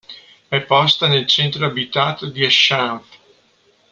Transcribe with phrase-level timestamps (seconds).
[0.47, 3.05] È posta nel centro abitato di S-chanf.